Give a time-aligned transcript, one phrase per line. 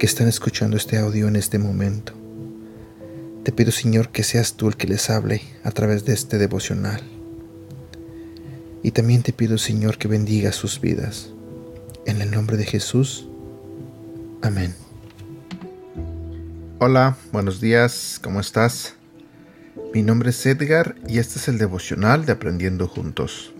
[0.00, 2.14] que están escuchando este audio en este momento.
[3.44, 7.02] Te pido, Señor, que seas tú el que les hable a través de este devocional.
[8.82, 11.28] Y también te pido, Señor, que bendiga sus vidas.
[12.06, 13.28] En el nombre de Jesús.
[14.40, 14.74] Amén.
[16.78, 18.94] Hola, buenos días, ¿cómo estás?
[19.92, 23.52] Mi nombre es Edgar y este es el devocional de Aprendiendo Juntos.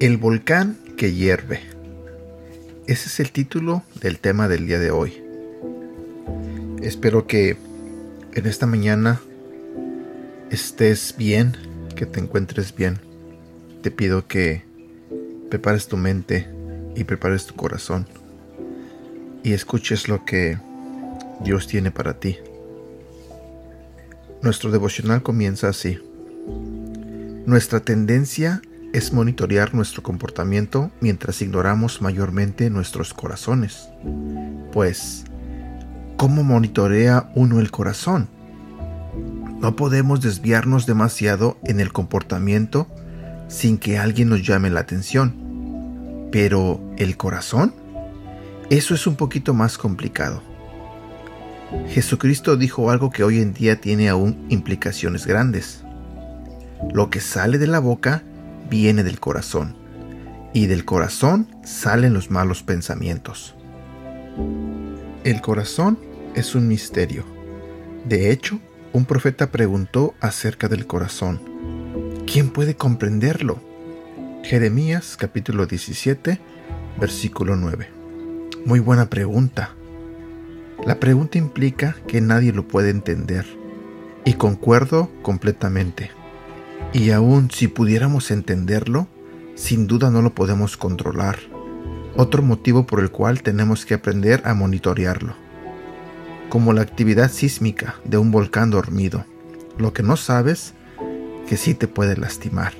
[0.00, 1.73] El volcán que hierve.
[2.86, 5.24] Ese es el título del tema del día de hoy.
[6.82, 7.56] Espero que
[8.34, 9.22] en esta mañana
[10.50, 11.56] estés bien,
[11.96, 12.98] que te encuentres bien.
[13.80, 14.64] Te pido que
[15.48, 16.46] prepares tu mente
[16.94, 18.06] y prepares tu corazón
[19.42, 20.58] y escuches lo que
[21.42, 22.36] Dios tiene para ti.
[24.42, 25.98] Nuestro devocional comienza así.
[27.46, 28.60] Nuestra tendencia
[28.94, 33.88] es monitorear nuestro comportamiento mientras ignoramos mayormente nuestros corazones.
[34.72, 35.24] Pues,
[36.16, 38.28] ¿cómo monitorea uno el corazón?
[39.58, 42.86] No podemos desviarnos demasiado en el comportamiento
[43.48, 46.28] sin que alguien nos llame la atención.
[46.30, 47.74] Pero, ¿el corazón?
[48.70, 50.40] Eso es un poquito más complicado.
[51.88, 55.82] Jesucristo dijo algo que hoy en día tiene aún implicaciones grandes.
[56.92, 58.22] Lo que sale de la boca
[58.68, 59.76] viene del corazón,
[60.52, 63.54] y del corazón salen los malos pensamientos.
[65.24, 65.98] El corazón
[66.34, 67.24] es un misterio.
[68.04, 68.60] De hecho,
[68.92, 71.40] un profeta preguntó acerca del corazón.
[72.26, 73.60] ¿Quién puede comprenderlo?
[74.42, 76.38] Jeremías capítulo 17,
[77.00, 77.88] versículo 9.
[78.66, 79.70] Muy buena pregunta.
[80.86, 83.46] La pregunta implica que nadie lo puede entender,
[84.24, 86.10] y concuerdo completamente.
[86.92, 89.08] Y aun si pudiéramos entenderlo,
[89.54, 91.38] sin duda no lo podemos controlar.
[92.16, 95.34] Otro motivo por el cual tenemos que aprender a monitorearlo.
[96.48, 99.24] Como la actividad sísmica de un volcán dormido.
[99.78, 100.74] Lo que no sabes,
[101.48, 102.72] que sí te puede lastimar.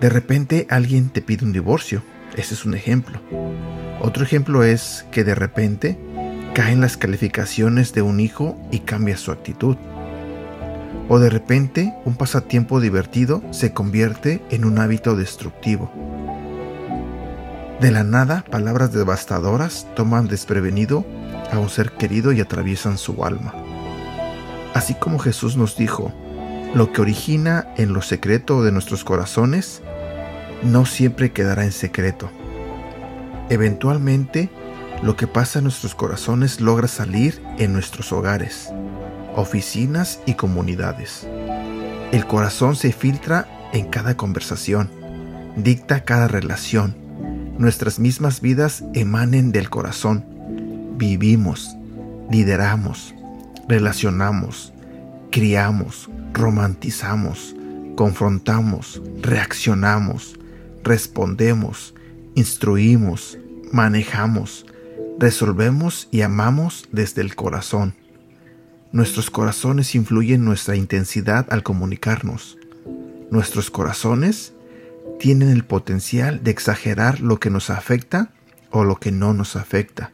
[0.00, 2.02] De repente alguien te pide un divorcio.
[2.36, 3.20] Ese es un ejemplo.
[4.00, 5.98] Otro ejemplo es que de repente
[6.54, 9.76] caen las calificaciones de un hijo y cambia su actitud.
[11.08, 15.90] O de repente un pasatiempo divertido se convierte en un hábito destructivo.
[17.80, 21.04] De la nada, palabras devastadoras toman desprevenido
[21.52, 23.54] a un ser querido y atraviesan su alma.
[24.74, 26.12] Así como Jesús nos dijo,
[26.74, 29.82] lo que origina en lo secreto de nuestros corazones
[30.62, 32.30] no siempre quedará en secreto.
[33.48, 34.50] Eventualmente
[35.02, 38.70] lo que pasa en nuestros corazones logra salir en nuestros hogares,
[39.36, 41.26] oficinas y comunidades.
[42.10, 44.90] El corazón se filtra en cada conversación,
[45.56, 46.96] dicta cada relación.
[47.58, 50.24] Nuestras mismas vidas emanen del corazón.
[50.96, 51.76] Vivimos,
[52.30, 53.14] lideramos,
[53.68, 54.72] relacionamos,
[55.30, 57.54] criamos, romantizamos,
[57.96, 60.38] confrontamos, reaccionamos,
[60.82, 61.94] respondemos,
[62.34, 63.38] instruimos,
[63.72, 64.66] manejamos,
[65.18, 67.94] resolvemos y amamos desde el corazón.
[68.92, 72.56] Nuestros corazones influyen nuestra intensidad al comunicarnos.
[73.30, 74.52] Nuestros corazones
[75.18, 78.30] tienen el potencial de exagerar lo que nos afecta
[78.70, 80.12] o lo que no nos afecta.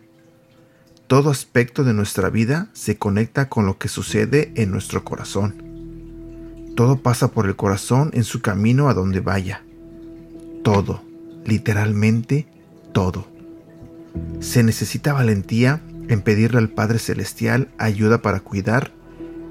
[1.07, 5.73] Todo aspecto de nuestra vida se conecta con lo que sucede en nuestro corazón.
[6.75, 9.63] Todo pasa por el corazón en su camino a donde vaya.
[10.63, 11.03] Todo,
[11.45, 12.47] literalmente
[12.93, 13.27] todo.
[14.41, 18.93] Se necesita valentía en pedirle al Padre Celestial ayuda para cuidar,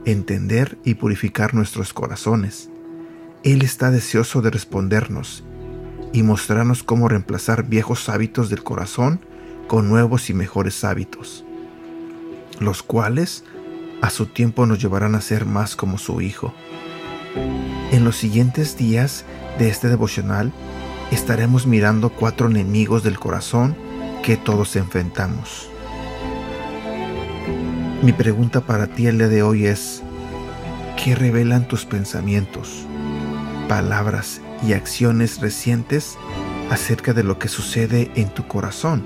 [0.05, 2.69] entender y purificar nuestros corazones.
[3.43, 5.43] Él está deseoso de respondernos
[6.13, 9.21] y mostrarnos cómo reemplazar viejos hábitos del corazón
[9.67, 11.45] con nuevos y mejores hábitos,
[12.59, 13.43] los cuales
[14.01, 16.53] a su tiempo nos llevarán a ser más como su Hijo.
[17.91, 19.25] En los siguientes días
[19.59, 20.51] de este devocional
[21.11, 23.75] estaremos mirando cuatro enemigos del corazón
[24.23, 25.69] que todos enfrentamos.
[28.03, 30.01] Mi pregunta para ti el día de hoy es,
[31.01, 32.85] ¿qué revelan tus pensamientos,
[33.67, 36.17] palabras y acciones recientes
[36.69, 39.03] acerca de lo que sucede en tu corazón?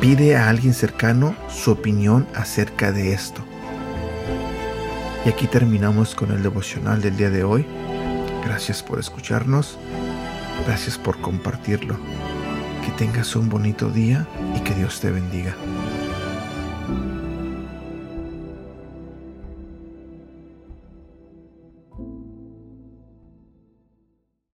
[0.00, 3.42] Pide a alguien cercano su opinión acerca de esto.
[5.26, 7.66] Y aquí terminamos con el devocional del día de hoy.
[8.44, 9.78] Gracias por escucharnos.
[10.66, 11.98] Gracias por compartirlo.
[12.84, 14.26] Que tengas un bonito día
[14.56, 15.54] y que Dios te bendiga.
[16.90, 17.19] thank you